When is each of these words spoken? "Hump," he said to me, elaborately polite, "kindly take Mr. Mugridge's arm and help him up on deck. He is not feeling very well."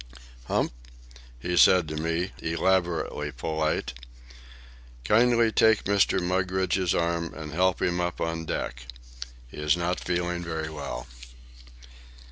"Hump," 0.45 0.73
he 1.39 1.55
said 1.55 1.87
to 1.89 1.95
me, 1.95 2.31
elaborately 2.39 3.31
polite, 3.31 3.93
"kindly 5.05 5.51
take 5.51 5.83
Mr. 5.83 6.19
Mugridge's 6.19 6.95
arm 6.95 7.35
and 7.35 7.53
help 7.53 7.83
him 7.83 8.01
up 8.01 8.19
on 8.19 8.45
deck. 8.45 8.87
He 9.49 9.57
is 9.57 9.77
not 9.77 9.99
feeling 9.99 10.43
very 10.43 10.71
well." 10.71 11.05